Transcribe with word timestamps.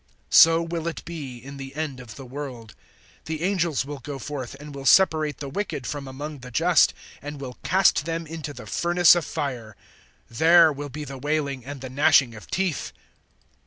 (49)So 0.31 0.67
will 0.67 0.87
it 0.87 1.05
be 1.05 1.37
in 1.37 1.57
the 1.57 1.75
end 1.75 1.99
of 1.99 2.15
the 2.15 2.25
world. 2.25 2.73
The 3.25 3.43
angels 3.43 3.85
will 3.85 3.99
go 3.99 4.17
forth, 4.17 4.55
and 4.59 4.73
will 4.73 4.87
separate 4.87 5.37
the 5.37 5.47
wicked 5.47 5.85
from 5.85 6.07
among 6.07 6.39
the 6.39 6.49
just, 6.49 6.95
(50)and 7.21 7.37
will 7.37 7.59
cast 7.63 8.05
them 8.05 8.25
into 8.25 8.51
the 8.51 8.65
furnace 8.65 9.13
of 9.13 9.25
fire; 9.25 9.75
there 10.27 10.73
will 10.73 10.89
be 10.89 11.03
the 11.03 11.19
wailing, 11.19 11.63
and 11.63 11.81
the 11.81 11.89
gnashing 11.91 12.33
of 12.33 12.49
teeth! 12.49 12.93